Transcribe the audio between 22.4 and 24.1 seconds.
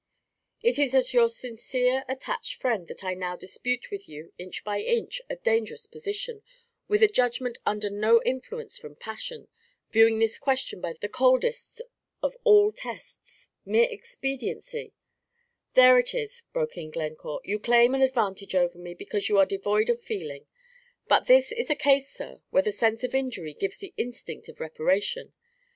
where the sense of injury gives the